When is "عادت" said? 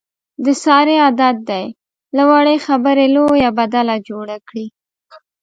1.05-1.35